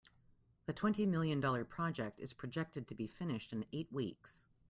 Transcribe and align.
The 0.65 0.73
twenty 0.73 1.05
million 1.05 1.39
dollar 1.39 1.63
project 1.63 2.19
is 2.19 2.33
projected 2.33 2.87
to 2.87 2.95
be 2.95 3.05
finished 3.05 3.53
in 3.53 3.65
eight 3.71 3.91
weeks. 3.93 4.47